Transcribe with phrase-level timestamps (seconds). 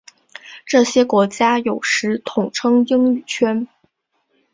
[0.65, 3.67] 这些国家有时统称英语圈。